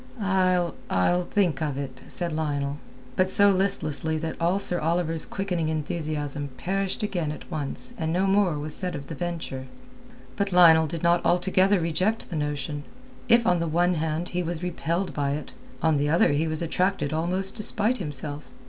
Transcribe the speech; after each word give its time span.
"I'll...I'll 0.19 1.25
think 1.25 1.61
of 1.61 1.77
it," 1.77 2.01
said 2.07 2.33
Lionel, 2.33 2.79
but 3.15 3.29
so 3.29 3.51
listlessly 3.51 4.17
that 4.17 4.35
all 4.41 4.57
Sir 4.57 4.79
Oliver's 4.79 5.27
quickening 5.27 5.69
enthusiasm 5.69 6.49
perished 6.57 7.03
again 7.03 7.31
at 7.31 7.51
once 7.51 7.93
and 7.99 8.11
no 8.11 8.25
more 8.25 8.57
was 8.57 8.73
said 8.73 8.95
of 8.95 9.05
the 9.05 9.13
venture. 9.13 9.67
But 10.37 10.51
Lionel 10.51 10.87
did 10.87 11.03
not 11.03 11.23
altogether 11.23 11.79
reject 11.79 12.31
the 12.31 12.35
notion. 12.35 12.83
If 13.29 13.45
on 13.45 13.59
the 13.59 13.67
one 13.67 13.93
hand 13.93 14.29
he 14.29 14.41
was 14.41 14.63
repelled 14.63 15.13
by 15.13 15.33
it, 15.33 15.53
on 15.83 15.97
the 15.97 16.09
other 16.09 16.31
he 16.31 16.47
was 16.47 16.63
attracted 16.63 17.13
almost 17.13 17.55
despite 17.55 17.99
himself. 17.99 18.47